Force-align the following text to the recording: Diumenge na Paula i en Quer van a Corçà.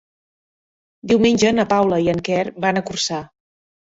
Diumenge 1.11 1.51
na 1.59 1.67
Paula 1.75 2.01
i 2.07 2.11
en 2.15 2.23
Quer 2.29 2.41
van 2.65 2.81
a 2.81 2.85
Corçà. 2.91 3.23